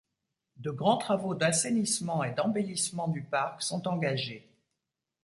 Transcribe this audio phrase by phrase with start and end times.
[0.57, 4.49] De grands travaux d’assainissement et d’embellissement du parc sont engagés.